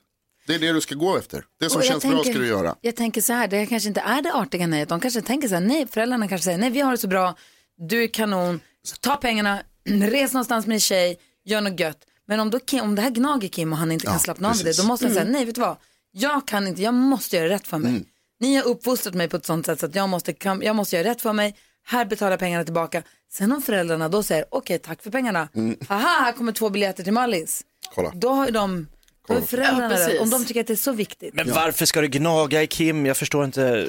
[0.48, 1.46] Det är det du ska gå efter.
[1.60, 2.76] Det som känns bra tänker- ska du göra.
[2.82, 4.90] Jag tänker så här, det kanske inte är det artiga nejet.
[4.90, 7.36] De kanske tänker så här, nej, föräldrarna kanske säger, nej vi har det så bra,
[7.78, 11.98] du är kanon, så ta pengarna, res någonstans med en tjej, gör något gött.
[12.28, 14.50] Men om, då Kim, om det här gnager Kim och han inte kan Ja, slappna
[14.50, 14.82] av det, precis.
[14.82, 15.78] då måste han säga, nej vet du vad,
[16.12, 17.92] jag kan inte, jag måste göra rätt för mig.
[17.92, 18.06] Mm.
[18.40, 20.96] Ni har uppfostrat mig på ett sånt sätt så att jag måste, kan, jag måste
[20.96, 21.56] göra rätt för mig,
[21.86, 23.04] här betalar pengarna tillbaka.
[23.32, 25.48] Sen om föräldrarna då säger, okej tack för pengarna,
[25.88, 27.62] haha, här kommer två biljetter till Mallis.
[27.96, 28.12] Kolla.
[28.16, 28.88] Då har ju de,
[29.28, 31.34] då är föräldrarna Ja, om de tycker att det är så viktigt.
[31.34, 33.06] Men varför ska det gnaga i Kim?
[33.06, 33.88] Jag förstår inte.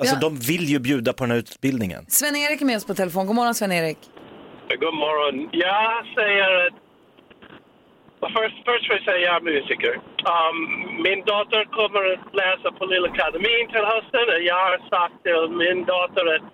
[0.00, 0.20] Alltså Ja.
[0.20, 2.04] de vill ju bjuda på den här utbildningen.
[2.08, 3.98] Sven-Erik är med oss på telefon, god morgon Sven-Erik.
[4.80, 5.48] God morgon.
[5.52, 6.74] Jag säger att...
[8.36, 9.94] Först, först vill jag säga att jag är musiker.
[10.34, 10.58] Um,
[11.06, 14.24] min dotter kommer att läsa på Lilla Akademin till hösten.
[14.34, 16.46] och Jag har sagt till min dotter att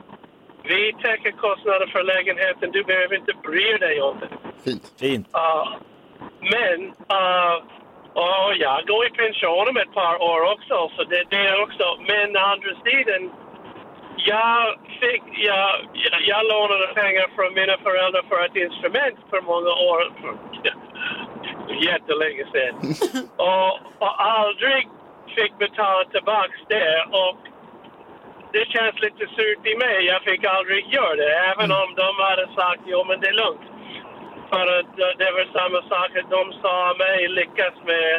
[0.70, 2.66] vi täcker kostnader för lägenheten.
[2.76, 4.28] Du behöver inte bry dig om det.
[4.64, 4.84] Fint.
[5.00, 5.26] Fint.
[5.42, 5.64] Uh,
[6.54, 6.78] men
[7.18, 7.54] uh,
[8.14, 11.86] och jag går i pension om ett par år också, så det, det är också.
[12.10, 13.22] Men andra sidan,
[14.16, 19.72] jag, fick, jag, jag, jag lånade pengar från mina föräldrar för ett instrument för många
[19.90, 20.32] år, för,
[21.88, 22.74] jättelänge sedan.
[23.36, 23.72] och,
[24.04, 24.88] och aldrig
[25.36, 27.06] fick betala tillbaks det.
[27.22, 27.38] Och
[28.52, 30.04] det känns lite surt i mig.
[30.04, 33.71] Jag fick aldrig göra det, även om de hade sagt jo men det är lugnt.
[34.52, 38.12] För att det var samma sak att de sa mig lyckas med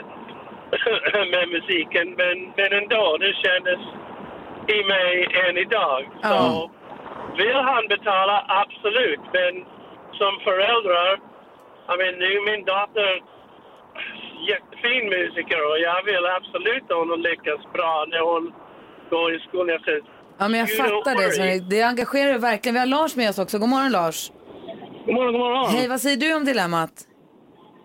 [1.34, 2.08] med musiken.
[2.22, 3.82] Men, men ändå, det kändes
[4.78, 5.12] i mig
[5.46, 6.02] än idag.
[6.24, 6.72] Så
[7.38, 9.24] vill han betala, absolut.
[9.38, 9.54] Men
[10.20, 11.12] som föräldrar,
[11.92, 13.12] I mean, nu min dotter
[14.50, 18.54] jättefin musiker och jag vill absolut att hon lyckas bra när hon
[19.10, 19.70] går i skolan.
[19.70, 20.04] Jag säger,
[20.38, 21.70] Ja, men jag fattar det.
[21.70, 22.74] Det engagerar verkligen.
[22.74, 23.60] Vi har Lars med oss också.
[23.60, 24.32] God morgon Lars.
[25.06, 25.70] God morgon, god morgon.
[25.72, 26.92] Hej, vad säger du om dilemmat?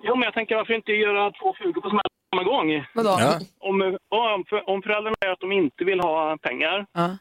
[0.03, 2.85] Jo, men jag tänker varför inte göra två flugor på samma gång?
[2.95, 3.17] Vadå?
[3.21, 3.39] Ja.
[3.61, 3.77] Om,
[4.09, 7.17] om, för- om föräldrarna är att de inte vill ha pengar, Ja.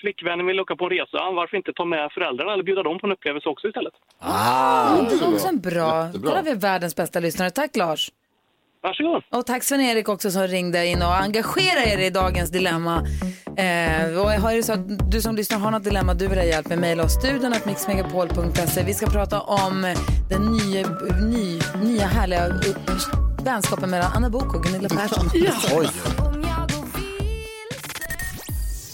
[0.00, 3.06] flickvännen vill åka på en resa, varför inte ta med föräldrarna eller bjuda dem på
[3.06, 3.92] en upplevelse också istället?
[4.18, 6.06] Ah, det är också en bra.
[6.06, 6.30] Jättebra.
[6.30, 7.50] Där har vi världens bästa lyssnare.
[7.50, 8.10] Tack Lars.
[8.86, 9.22] Varsågod.
[9.30, 12.96] Och tack Sven-Erik också som ringde in och engagerade er i dagens dilemma.
[13.56, 16.44] Eh, och har det så att du som lyssnar har något dilemma du vill ha
[16.44, 18.84] hjälp med, mejla oss studion att mixmegapol.se.
[18.84, 19.94] Vi ska prata om
[20.30, 20.88] den nya,
[21.20, 22.60] ny, nya härliga
[23.44, 25.30] vänskapen mellan Anna Book och Gunilla Persson.
[25.72, 25.88] Oj.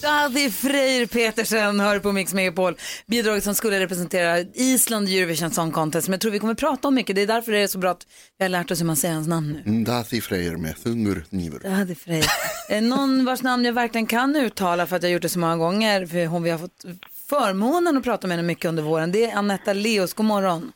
[0.04, 2.76] Adi Freyr Petersen hör på Mix Megapol.
[3.06, 6.08] Bidraget som skulle representera Island i Eurovision Song Contest.
[6.08, 7.16] Men jag tror vi kommer prata om mycket.
[7.16, 8.06] Det är därför det är så bra att
[8.38, 9.72] vi har lärt oss hur man säger hans namn nu.
[9.72, 11.66] Ndathi Freyr med Thungur Nivur.
[11.66, 12.80] Adi Freyr.
[12.80, 15.56] Någon vars namn jag verkligen kan uttala för att jag har gjort det så många
[15.56, 16.06] gånger.
[16.06, 16.84] För hon vi har fått
[17.28, 19.12] förmånen att prata med henne mycket under våren.
[19.12, 20.14] Det är Anetta Leos.
[20.14, 20.72] God morgon.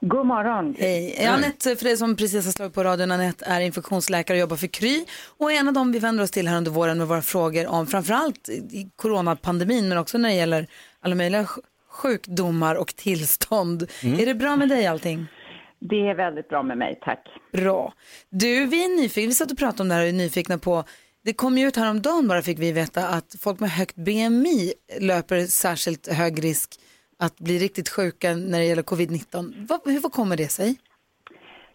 [0.00, 0.74] God morgon.
[0.78, 1.14] Hej.
[1.18, 4.56] Eh, Anette, för dig som precis har slagit på radion, Anette är infektionsläkare och jobbar
[4.56, 5.04] för Kry
[5.38, 7.66] och är en av dem vi vänder oss till här under våren med våra frågor
[7.66, 10.66] om framförallt i coronapandemin men också när det gäller
[11.00, 11.58] alla möjliga sj-
[11.90, 13.82] sjukdomar och tillstånd.
[14.02, 15.26] Är det bra med dig allting?
[15.80, 17.26] Det är väldigt bra med mig, tack.
[17.52, 17.92] Bra.
[18.30, 20.84] Du, vi är nyfikna, vi satt och pratade om det här och är nyfikna på,
[21.24, 25.46] det kom ju ut häromdagen bara fick vi veta att folk med högt BMI löper
[25.46, 26.70] särskilt hög risk
[27.20, 29.66] att bli riktigt sjuka när det gäller covid-19.
[29.68, 30.76] Vad, hur vad kommer det sig?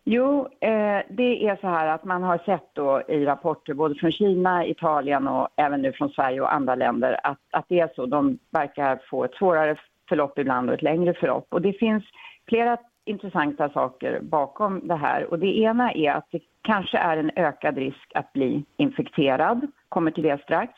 [0.04, 4.12] Jo, eh, det är så här att man har sett då i rapporter både från
[4.12, 8.06] Kina, Italien och även nu från Sverige och andra länder att, att det är så.
[8.06, 9.76] De verkar få ett svårare
[10.10, 11.48] förlopp ibland och ett längre förlopp.
[11.50, 12.04] Och det finns
[12.48, 15.24] flera intressanta saker bakom det här.
[15.32, 20.12] Och det ena är att det kanske är en ökad risk att bli infekterad, kommer
[20.12, 20.74] till det strax.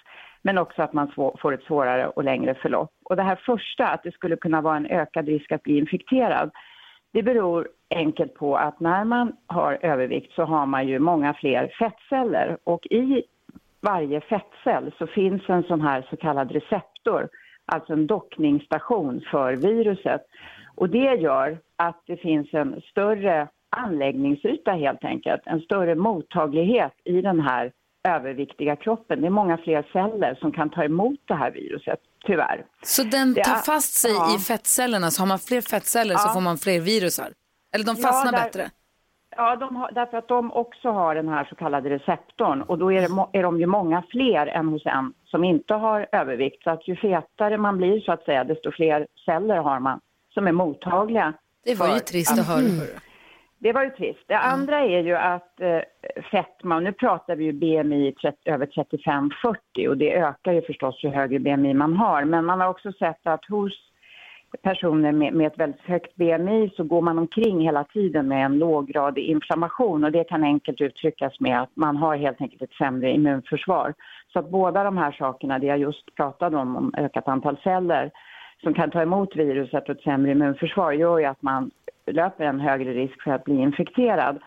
[0.48, 2.92] Men också att man får ett svårare och längre förlopp.
[3.04, 6.52] Och det här första, att det skulle kunna vara en ökad risk att bli infekterad,
[7.14, 11.74] det beror enkelt på att när man har övervikt så har man ju många fler
[11.80, 13.24] fettceller och i
[13.82, 17.30] varje fettcell så finns en sån här så kallad receptor,
[17.66, 20.22] alltså en dockningsstation för viruset.
[20.76, 27.22] Och det gör att det finns en större anläggningsyta helt enkelt, en större mottaglighet i
[27.22, 27.72] den här
[28.16, 29.22] överviktiga kroppen.
[29.22, 32.66] Det är många fler celler som kan ta emot det här viruset, tyvärr.
[32.84, 34.36] Så den tar är- fast sig ja.
[34.36, 36.34] i fettcellerna, så har man fler fettceller så Ja.
[36.34, 37.28] får man fler virusar?
[37.76, 38.70] Eller de Ja, fastnar där- bättre?
[39.40, 42.92] Ja, de har, därför att de också har den här så kallade receptorn och då
[42.94, 46.64] är, det, är de ju många fler än hos en som inte har övervikt.
[46.64, 50.00] Så att ju fetare man blir så att säga, desto fler celler har man
[50.34, 51.34] som är mottagliga.
[51.66, 52.58] Det var ju trist att höra.
[52.62, 52.88] hörru.
[53.60, 54.24] Det var ju trist.
[54.28, 55.80] Det andra är ju att eh,
[56.32, 61.10] fetma, nu pratar vi ju BMI 30, över 35-40 och det ökar ju förstås ju
[61.10, 62.26] högre BMI man har.
[62.26, 63.74] Men man har också sett att hos
[64.62, 68.60] personer med, med ett väldigt högt BMI så går man omkring hela tiden med en
[68.60, 73.12] låggradig inflammation och det kan enkelt uttryckas med att man har helt enkelt ett sämre
[73.12, 73.94] immunförsvar.
[74.34, 78.12] Så att båda de här sakerna, det jag just pratade om, om ökat antal celler
[78.64, 81.72] som kan ta emot viruset och ett sämre immunförsvar gör ju att man
[82.08, 84.40] löper en högre risk för att bli infekterad.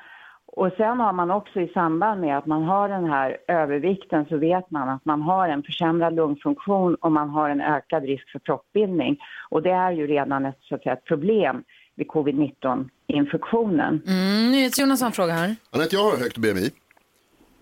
[0.52, 4.36] Och sen har man också i samband med att man har den här övervikten så
[4.36, 8.38] vet man att man har en försämrad lungfunktion och man har en ökad risk för
[8.38, 9.18] proppbildning.
[9.50, 11.64] Och det är ju redan ett, så att säga, ett problem
[11.96, 14.02] vid covid-19-infektionen.
[14.06, 15.56] Mm, NyhetsJonas har en fråga här.
[15.70, 16.70] Anette, jag har högt BMI.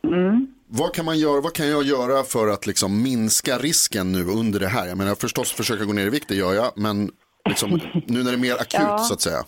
[0.05, 0.47] Mm.
[0.69, 4.61] Vad kan, man göra, vad kan jag göra för att liksom minska risken nu under
[4.61, 4.89] det här?
[4.89, 6.73] Jag menar förstås försöka gå ner i vikt, det gör jag.
[6.77, 7.11] Men
[7.49, 7.71] liksom,
[8.07, 8.99] nu när det är mer akut Ja.
[8.99, 9.39] så att säga.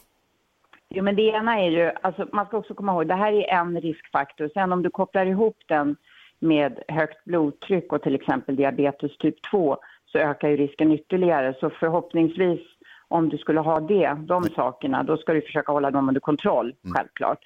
[0.95, 3.55] Jo, men det ena är ju, alltså man ska också komma ihåg, det här är
[3.55, 4.51] en riskfaktor.
[4.55, 5.97] Sen om du kopplar ihop den
[6.39, 9.77] med högt blodtryck och till exempel diabetes typ 2
[10.07, 11.55] så ökar ju risken ytterligare.
[11.61, 12.61] Så förhoppningsvis
[13.09, 16.75] om du skulle ha det, de sakerna, då ska du försöka hålla dem under kontroll,
[16.95, 17.39] självklart.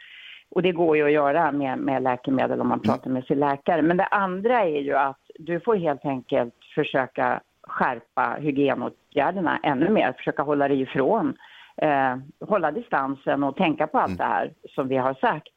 [0.51, 3.83] Och det går ju att göra med, med läkemedel om man pratar med sin läkare.
[3.83, 10.13] Men det andra är ju att du får helt enkelt försöka skärpa hygienåtgärderna ännu mer,
[10.13, 11.37] försöka hålla dig ifrån,
[11.83, 12.17] eh,
[12.49, 15.49] hålla distansen och tänka på allt det här som vi har sagt.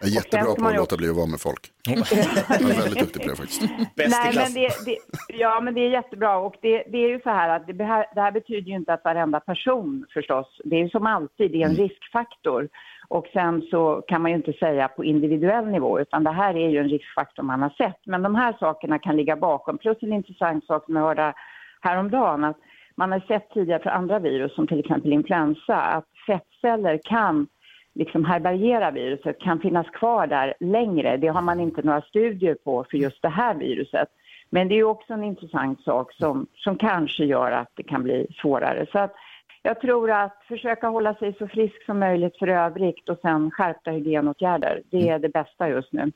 [0.00, 1.72] Jag är jättebra på att ju låta bli att vara med folk.
[1.84, 3.62] Jag är väldigt duktig på det faktiskt.
[3.96, 6.36] Nej, men det, det, ja, men det är jättebra.
[6.36, 8.92] Och det, det är ju så här att det, här, det här betyder ju inte
[8.92, 12.68] att varenda person förstås, det är ju som alltid, det är en riskfaktor.
[13.08, 16.68] Och sen så kan man ju inte säga på individuell nivå, utan det här är
[16.68, 18.06] ju en riskfaktor man har sett.
[18.06, 19.78] Men de här sakerna kan ligga bakom.
[19.78, 21.34] Plus en intressant sak som jag hörde
[21.80, 22.56] häromdagen, att
[22.96, 27.46] man har sett tidigare för andra virus, som till exempel influensa, att fettceller kan
[27.94, 31.16] liksom härbärgera viruset, kan finnas kvar där längre.
[31.16, 34.08] Det har man inte några studier på för just det här viruset.
[34.50, 38.26] Men det är också en intressant sak som, som kanske gör att det kan bli
[38.42, 38.86] svårare.
[38.92, 39.14] Så att
[39.62, 43.90] jag tror att försöka hålla sig så frisk som möjligt för övrigt och sen skärpta
[43.90, 44.82] hygienåtgärder.
[44.90, 46.12] Det är det bästa just nu.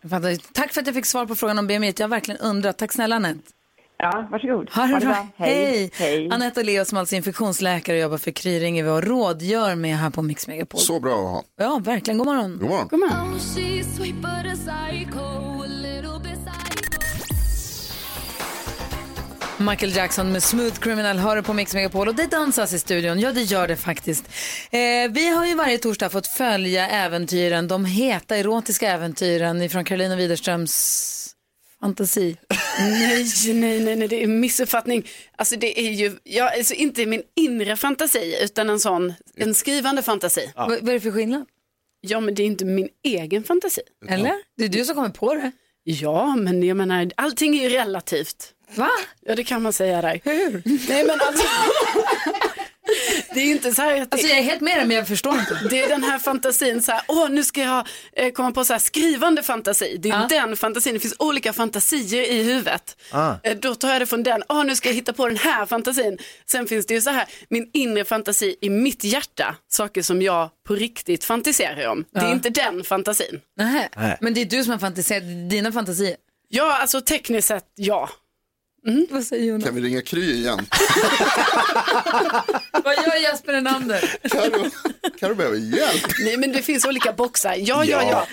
[0.55, 1.93] Tack för att jag fick svar på frågan om BMI.
[1.99, 2.79] Jag har verkligen undrat.
[2.79, 3.60] Tack snälla Anette.
[4.03, 4.71] Ja, varsågod.
[4.71, 5.15] Ha det Ha det bra.
[5.15, 5.47] bra.
[5.47, 5.91] Hej.
[5.95, 6.31] Hej.
[6.31, 9.97] Anette Leo som alltså är infektionsläkare och jobbar för Kry ringer vi och rådgör med
[9.97, 10.81] här på Mix Megapol.
[10.81, 11.45] Så bra att ha.
[11.57, 12.19] Ja, verkligen.
[12.19, 12.59] God morgon.
[12.61, 12.89] God morgon.
[12.91, 13.41] God morgon.
[19.59, 23.21] Michael Jackson med Smooth Criminal hör du på Mix Megapol och det dansas i studion.
[23.21, 24.25] Ja, det gör det faktiskt.
[24.71, 24.79] Eh,
[25.11, 31.20] vi har ju varje torsdag fått följa äventyren, de heta erotiska äventyren från Carolina Widerströms
[31.81, 32.37] fantasi.
[32.79, 35.09] Nej, nej, nej, nej, det är en missuppfattning.
[35.37, 40.03] Alltså det är ju, ja, alltså inte min inre fantasi utan en sån, en skrivande
[40.03, 40.53] fantasi.
[40.57, 41.47] Vad vad är det för skillnad?
[42.01, 43.81] Ja, men det är inte min egen fantasi.
[44.09, 44.35] Eller?
[44.57, 45.53] Det är du som kommer på det.
[45.85, 48.55] Ja, men jag menar, allting är ju relativt.
[48.75, 48.91] Va?
[49.21, 50.21] Ja, det kan man säga där.
[50.25, 50.63] Hur?
[50.89, 51.47] Nej, men alltså.
[53.41, 54.15] det är inte så här att det...
[54.15, 55.61] Alltså jag är helt med dig men jag förstår inte.
[55.71, 58.73] Det är den här fantasin, så här, åh nu ska jag eh, komma på så
[58.73, 59.97] här skrivande fantasi.
[60.03, 62.97] Det är den fantasin, det finns olika fantasier i huvudet.
[63.11, 63.35] Ah.
[63.43, 65.67] Eh, Då tar jag det från den, åh nu ska jag hitta på den här
[65.67, 66.19] fantasin.
[66.51, 70.51] Sen finns det ju så här, min inre fantasi i mitt hjärta, saker som jag
[70.69, 72.05] på riktigt fantiserar om.
[72.11, 73.41] Det är inte den fantasin.
[73.57, 73.89] Nej.
[73.97, 74.19] Nej.
[74.21, 76.17] Men det är du som har fantiserat, dina fantasier.
[76.49, 78.11] Ja, alltså tekniskt sett ja.
[79.11, 79.65] Vad säger Jonas?
[79.65, 80.67] Kan vi ringa Kry igen?
[82.73, 84.19] Vad gör Jesper Enander?
[84.29, 84.71] Karo,
[85.19, 86.03] Karo behöver hjälp.
[86.25, 87.55] Nej men det finns olika boxar.
[87.59, 88.03] Ja, ja, Ja.
[88.11, 88.27] ja.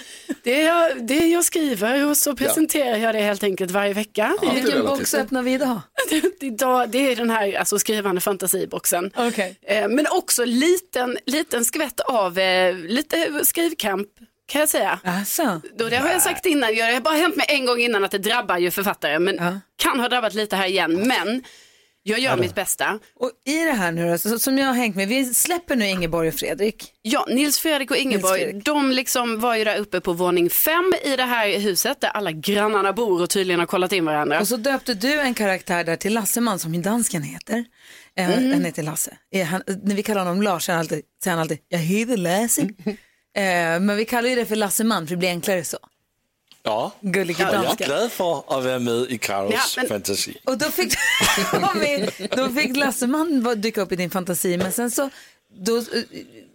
[0.44, 4.36] Det, är jag, det jag skriver och så presenterar jag det helt enkelt varje vecka.
[4.42, 4.98] Ja, det är Vilken relativt.
[5.00, 5.82] box öppnar vi idag?
[6.42, 9.12] Idag, det är den här alltså, skrivande fantasiboxen.
[9.16, 9.58] Okej.
[9.62, 14.08] Eh, men också liten, liten skvätt av eh, lite skrivkamp
[14.48, 15.00] kan jag säga.
[15.04, 15.62] Alltså.
[15.78, 18.12] Då, det har jag sagt innan, det har bara hänt mig en gång innan att
[18.12, 19.60] det drabbar ju författare, men Ja.
[19.76, 21.08] kan ha drabbat lite här igen.
[21.08, 21.44] Men
[22.04, 23.00] jag gör mitt bästa.
[23.16, 25.88] Och i det här nu då, så- som jag har hängt med, vi släpper nu
[25.88, 26.94] Ingeborg och Fredrik.
[27.02, 28.66] Ja, Nils Fredrik och Ingeborg, Fredrik.
[28.66, 32.32] de liksom var ju där uppe på våning fem i det här huset där alla
[32.32, 34.40] grannarna bor och tydligen har kollat in varandra.
[34.40, 37.66] Och så döpte du en karaktär där till Lasseman som dansken heter.
[38.18, 38.52] Eh, Mm.
[38.54, 39.18] Han heter Lasse.
[39.34, 42.18] Eh, han, när vi kallar honom Lars säger han alltid, säger han alltid jag heter
[42.18, 42.62] Lasse.
[43.38, 45.78] eh, men vi kallar ju det för Lasseman för det blir enklare så.
[46.64, 50.38] Ja, Gullige jag är glad för att vara med i Karos Ja, men- fantasi.
[50.46, 50.94] Och då fick,
[52.36, 55.10] då fick Lasseman dyka upp i din fantasi men sen så,
[55.58, 55.84] då, eh,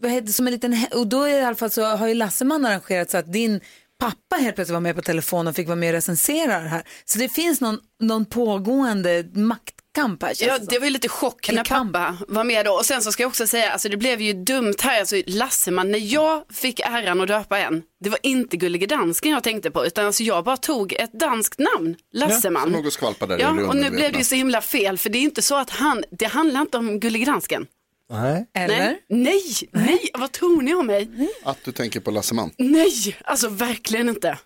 [0.00, 3.10] vad heter som en liten, och då i alla fall så har ju Lasseman arrangerat
[3.10, 3.60] så att din
[3.98, 6.82] pappa helt plötsligt var med på telefon och fick vara med och recensera det här.
[7.04, 11.64] Så det finns någon, någon pågående maktkamp känns Ja, det var ju lite chock när
[11.64, 12.72] pappa var med då.
[12.72, 15.90] Och sen så ska jag också säga, alltså det blev ju dumt här, alltså Lasseman,
[15.90, 19.86] när jag fick äran att döpa en, det var inte Gullige Dansken jag tänkte på,
[19.86, 22.62] utan alltså jag bara tog ett danskt namn, Lasseman.
[22.62, 24.98] Som något skvalpar där i Ja, det och nu blev det ju så himla fel,
[24.98, 27.66] för det är inte så att han, det handlar inte om Gullige Dansken.
[28.10, 28.46] Nej.
[28.54, 28.78] Eller?
[28.78, 31.08] Nej, nej, nej, vad tror ni om mig?
[31.42, 32.50] Att du tänker på Lasseman.
[32.58, 34.38] Nej, alltså verkligen inte.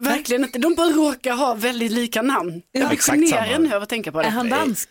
[0.00, 2.62] Verkligen inte, de bara råkar ha väldigt lika namn.
[2.72, 4.26] Jag blir generad nu av att tänka på det.
[4.26, 4.88] Är han dansk?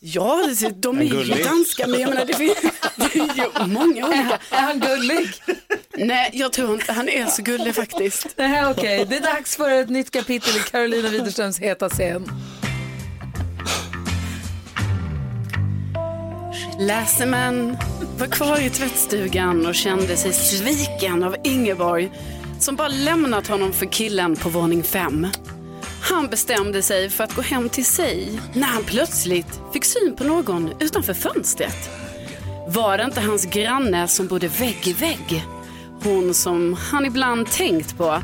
[0.00, 1.44] Ja, det- de är ju gullig.
[1.44, 2.56] danska, men jag menar det finns
[2.96, 4.38] det ju många olika.
[4.50, 5.28] Är han gullig?
[5.96, 8.26] Nej, jag tror inte han är så gullig faktiskt.
[8.36, 9.06] Nej, okej.
[9.08, 12.28] Det är dags för ett nytt kapitel i Carolina Widerströms heta scen.
[16.78, 17.76] Läseman
[18.18, 22.10] var kvar i tvättstugan och kände sig sviken av Ingeborg
[22.62, 25.26] som bara lämnat honom för killen på våning fem.
[26.00, 30.24] Han bestämde sig för att gå hem till sig när han plötsligt fick syn på
[30.24, 31.90] någon utanför fönstret.
[32.68, 35.44] Var det inte hans granne som bodde vägg i vägg?
[36.02, 38.22] Hon som han ibland tänkt på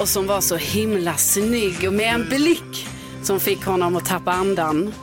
[0.00, 2.88] och som var så himla snygg och med en blick
[3.22, 4.94] som fick honom att tappa andan.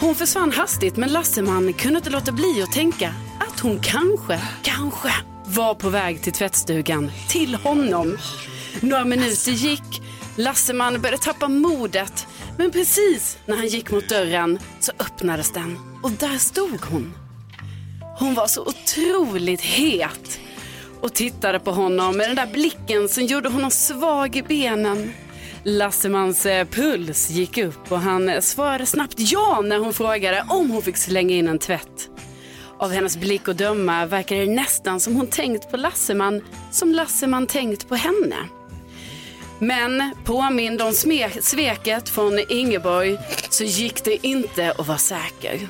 [0.00, 5.12] Hon försvann hastigt men Lasseman kunde inte låta bli att tänka att hon kanske, kanske
[5.54, 8.18] var på väg till tvättstugan, till honom.
[8.80, 10.02] Några minuter gick,
[10.36, 12.26] Lasseman började tappa modet
[12.58, 17.14] men precis när han gick mot dörren så öppnades den och där stod hon.
[18.18, 20.40] Hon var så otroligt het
[21.00, 25.12] och tittade på honom med den där blicken som gjorde honom svag i benen.
[25.62, 30.82] Lassemans eh, puls gick upp och han svarade snabbt ja när hon frågade om hon
[30.82, 32.09] fick slänga in en tvätt.
[32.80, 37.46] Av hennes blick och döma verkar det nästan som hon tänkt på Lasseman som Lasseman
[37.46, 38.36] tänkt på henne.
[39.58, 40.92] Men påmind om
[41.40, 43.18] sveket från Ingeborg
[43.50, 45.68] så gick det inte att vara säker.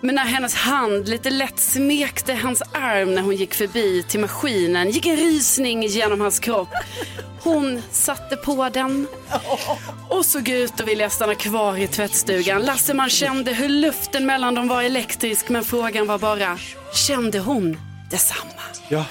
[0.00, 4.90] Men när hennes hand lite lätt smekte hans arm när hon gick förbi till maskinen
[4.90, 6.68] gick en rysning genom hans kropp.
[7.42, 9.06] Hon satte på den
[10.08, 12.62] och såg ut att vilja stanna kvar i tvättstugan.
[12.62, 16.58] Lasseman kände hur luften mellan dem var elektrisk men frågan var bara,
[16.94, 17.76] kände hon
[18.10, 18.62] detsamma?
[18.88, 19.04] Ja.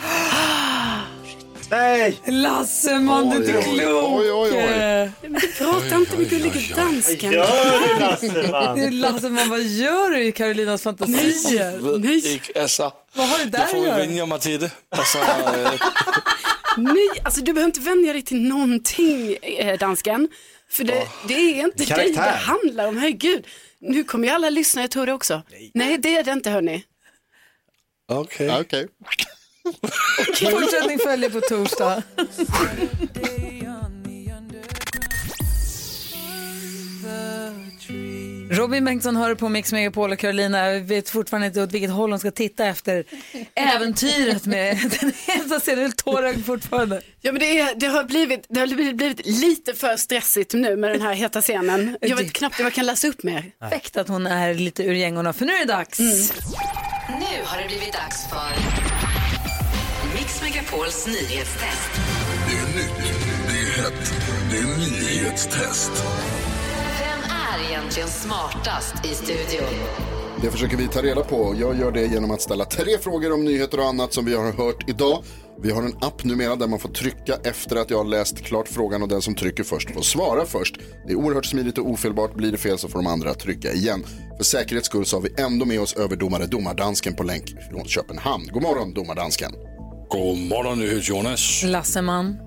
[1.72, 2.20] Nej!
[2.26, 4.20] Lasseman, du är inte klok.
[4.20, 5.12] oj, oj, oj.
[5.58, 7.32] Prata inte med gullige dansken.
[7.32, 9.00] Gör du Lasseman?
[9.00, 12.00] Lasseman, vad gör du i Carolinas fantasier?
[12.00, 12.92] Ved ikke, altså.
[13.14, 13.98] Vad har det där att får göra?
[13.98, 14.72] vænge mig til det.
[14.92, 15.80] Altså, øh,
[16.78, 20.28] Nej, alltså du behöver inte vänja dig till någonting, eh, dansken.
[20.72, 22.32] För det, det är inte dig Karaktär.
[22.32, 23.48] det handlar om, herregud.
[23.80, 25.42] Nu kommer ju alla lyssna, jag tror det också.
[25.74, 26.84] Nej, det är det inte hörni.
[28.08, 28.48] okay.
[28.48, 28.64] Ja,
[30.30, 30.52] Okej.
[30.52, 32.04] Fortsättning följer på torsdag.
[38.52, 42.20] Robin Bengtsson hör på Mix Megapol och Carolina vet fortfarande inte åt vilket håll hon
[42.20, 43.04] ska titta efter
[43.56, 45.92] äventyret med den heta scenen.
[45.92, 47.02] Tårögd fortfarande.
[47.22, 50.92] Ja, men det, är, det, har blivit, det har blivit, lite för stressigt nu med
[50.92, 51.98] den här heta scenen.
[52.02, 53.52] Jag vet knappt om jag kan läsa upp mer.
[53.60, 56.00] Perfekt att hon är lite ur gängorna för nu är det dags.
[56.00, 58.89] Nu har det blivit dags för
[60.72, 61.92] Megapols nyhetstest.
[62.48, 63.14] Det är nytt,
[63.48, 64.14] det är hett,
[64.52, 65.92] det är nyhetstest.
[67.00, 69.70] Vem är egentligen smartast i studion?
[70.42, 71.56] Det försöker vi ta reda på.
[71.60, 74.52] Jag gör det genom att ställa tre frågor om nyheter och annat som vi har
[74.52, 75.24] hört idag.
[75.62, 78.68] Vi har en app numera där man får trycka efter att jag har läst klart
[78.68, 80.76] frågan och den som trycker först får svara först.
[81.08, 82.34] Det är oerhört smidigt och ofelbart.
[82.34, 84.04] Blir det fel så får de andra trycka igen.
[84.38, 88.50] För säkerhets skull så har vi ändå med oss överdomare Domardansken på länk från Köpenhamn.
[88.54, 89.52] God morgon Domardansken.
[90.10, 91.64] God morgon, Jonas.
[91.66, 92.38] Lasseman.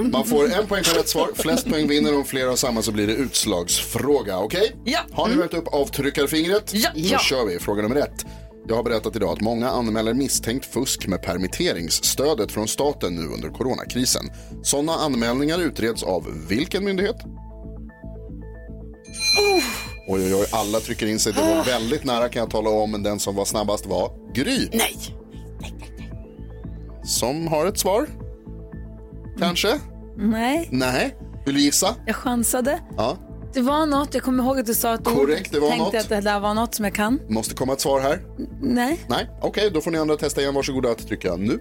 [0.12, 1.28] Man får en poäng per rätt svar.
[1.34, 2.16] Flest poäng vinner.
[2.16, 4.38] Om flera har samma så blir det utslagsfråga.
[4.38, 4.76] Okej?
[4.84, 4.98] Ja.
[5.12, 6.70] Har ni mätt upp avtryckarfingret?
[6.74, 6.88] Ja.
[6.94, 7.18] Då Ja.
[7.18, 7.58] kör vi.
[7.58, 8.24] Fråga nummer ett.
[8.68, 13.48] Jag har berättat idag att många anmäler misstänkt fusk med permitteringsstödet från staten nu under
[13.48, 14.24] coronakrisen.
[14.62, 17.16] Sådana anmälningar utreds av vilken myndighet?
[20.12, 21.32] Oj, oj, oj, alla trycker in sig.
[21.32, 24.68] Det var väldigt nära kan jag tala om, men den som var snabbast var Gry.
[24.72, 24.96] Nej.
[27.04, 28.06] Som har ett svar?
[29.38, 29.80] Kanske?
[30.16, 31.16] Nej, Nej.
[31.46, 31.94] Vill du gissa?
[32.06, 32.80] jag chansade.
[32.96, 33.16] Ja.
[33.54, 35.04] Det var något, jag kommer ihåg att du sa ett.
[35.04, 35.94] Korrekt, det var Tänkte något.
[35.94, 37.20] att det där var något som jag kan.
[37.28, 38.20] Måste komma ett svar här.
[38.62, 39.00] Nej.
[39.08, 40.54] Nej, okej, då får ni andra testa igen.
[40.54, 41.60] Varsågoda att trycka nu.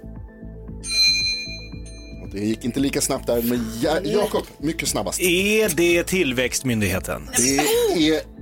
[2.23, 5.19] Och det gick inte lika snabbt där, men ja, Jakob, mycket snabbast.
[5.21, 7.29] Är det Tillväxtmyndigheten?
[7.37, 8.38] Det är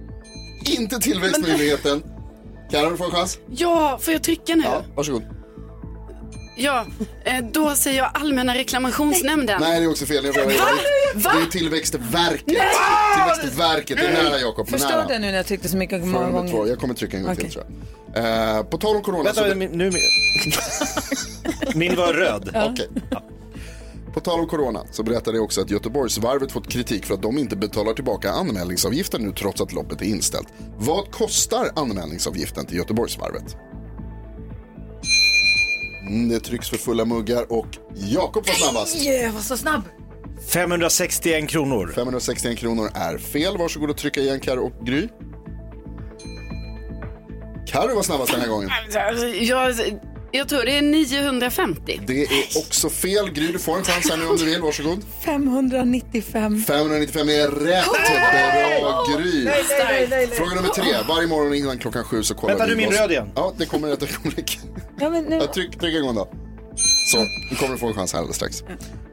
[0.69, 2.03] inte Tillväxtmyndigheten.
[2.71, 3.37] Karin, du får en chans.
[3.51, 4.63] Ja, får jag trycka nu?
[4.63, 5.23] Ja, varsågod.
[6.59, 6.85] Ja,
[7.25, 9.61] eh, då säger jag Allmänna reklamationsnämnden.
[9.61, 10.23] Nej, det är också fel.
[10.23, 10.45] Det är,
[11.15, 11.31] Va?
[11.35, 12.45] det är Tillväxtverket.
[13.15, 14.67] Tillväxtverket, det är nära Jakob.
[14.71, 15.05] men nära.
[15.09, 16.57] jag nu när jag tryckte så mycket många nummer två.
[16.57, 16.69] gånger.
[16.69, 17.53] Jag kommer trycka en gång till Okej.
[17.53, 17.65] tror
[18.15, 18.57] jag.
[18.57, 19.23] Eh, på tal om corona.
[19.23, 19.91] Vänta, så- min, nu...
[21.75, 22.49] Min var röd.
[22.71, 22.87] Okej.
[24.17, 27.37] På tal om corona så berättade jag också att Göteborgsvarvet fått kritik för att de
[27.37, 30.47] inte betalar tillbaka anmälningsavgiften nu trots att loppet är inställt.
[30.77, 33.55] Vad kostar anmälningsavgiften till Göteborgsvarvet?
[36.01, 38.95] Mm, det trycks för fulla muggar och Jakob var snabbast.
[38.97, 39.81] Nej, jag var så snabb.
[40.53, 41.91] 561 kronor.
[41.95, 43.57] 561 kronor är fel.
[43.57, 45.07] Varsågod och trycka igen Karo och Gry.
[47.67, 48.69] Karo var snabbast den här gången.
[49.09, 49.75] Alltså, Jag,
[50.31, 52.01] jag tror det är 950.
[52.07, 53.31] Det är också fel.
[53.31, 54.61] Gry, du får en chans här nu om du vill.
[54.61, 55.03] Varsågod.
[55.25, 56.63] 595.
[56.67, 57.85] 595 är rätt.
[58.81, 59.45] Bra Gry.
[59.45, 60.37] Nej, nej, nej, nej.
[60.37, 60.85] Fråga nummer tre.
[61.07, 63.29] Varje morgon innan klockan sju så kollar Vänta, vi du min vad- röd igen.
[63.35, 64.59] Ja, det kommer ett ögonblick.
[64.99, 65.39] Ja, men nu...
[65.53, 66.29] Tryck, tryck en gång då.
[67.11, 67.17] Så,
[67.49, 68.63] nu kommer du få en chans här alldeles strax.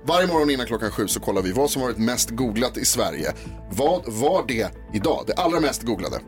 [0.07, 3.33] Varje morgon innan klockan sju så kollar vi vad som varit mest googlat i Sverige.
[3.71, 5.25] Vad var det idag?
[5.27, 6.21] Det allra mest googlade.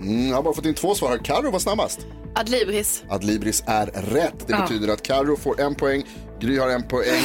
[0.00, 1.18] Mm, jag har bara fått in två svar här.
[1.18, 2.06] Carro var snabbast.
[2.34, 3.02] Adlibris.
[3.08, 4.34] Adlibris är rätt.
[4.46, 4.62] Det Ja.
[4.62, 6.02] betyder att Carro får en poäng,
[6.40, 7.22] Gry har en poäng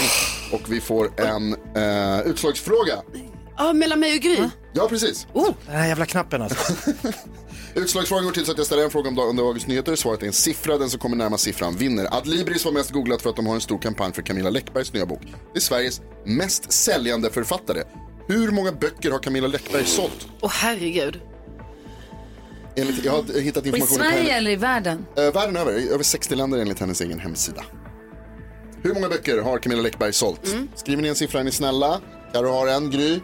[0.51, 3.01] och vi får en eh, utslagsfråga.
[3.57, 4.37] Ja, mellan mig och Gry.
[4.73, 5.27] Ja, precis.
[5.65, 6.73] Den här jävla knappen alltså.
[7.75, 9.95] Utslagsfrågan går till så att jag ställer en fråga om dag- under dagens nyheter.
[9.95, 10.77] Svaret är en siffra.
[10.77, 12.07] Den som kommer närmast siffran vinner.
[12.17, 15.05] Adlibris var mest googlat för att de har en stor kampanj för Camilla Läckbergs nya
[15.05, 15.21] bok.
[15.53, 17.83] Det är Sveriges mest säljande författare.
[18.27, 20.27] Hur många böcker har Camilla Läckberg sålt?
[20.41, 21.19] Åh herregud.
[22.75, 25.05] Enligt, jag har hittat Och I information på Sverige eller i världen?
[25.17, 27.63] Eh, världen över, i över 60 länder enligt hennes egen hemsida.
[28.83, 30.55] Hur många böcker har Camilla Läckberg sålt?
[30.75, 32.01] Skriver ni en siffra är ni snälla.
[32.33, 33.19] Karo har en, Gry.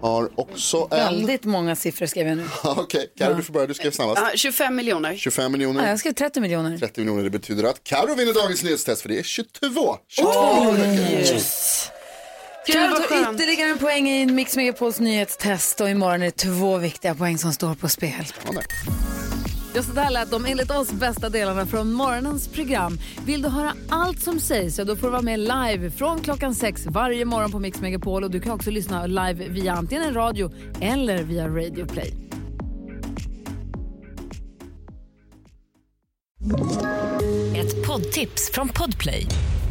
[0.00, 0.98] har också en.
[0.98, 2.44] Väldigt många siffror skrev jag nu.
[2.64, 4.20] Okej, Carro du får börja, du skrev snabbast.
[4.22, 5.16] Ja, 25 miljoner.
[5.16, 5.88] 25 Ja, miljoner.
[5.90, 6.78] jag skrev 30 miljoner.
[6.78, 9.96] 30 miljoner, det betyder att Carro vinner dagens nyhetstest för det är 22.
[10.08, 10.72] 22 Oj!
[10.72, 11.10] miljoner.
[11.20, 11.90] Yes.
[12.72, 17.14] Carro tar ytterligare en poäng i Mix Megapols nyhetstest och imorgon är det två viktiga
[17.14, 18.26] poäng som står på spel.
[19.74, 22.98] Ja, så där lät de enligt oss bästa delarna från morgonens program.
[23.26, 26.54] Vill du höra allt som sägs så då får du vara med live från klockan
[26.54, 30.52] sex varje morgon på Mix Megapol och du kan också lyssna live via antingen radio
[30.80, 32.14] eller via Radio Play.
[37.56, 39.26] Ett poddtips från Podplay.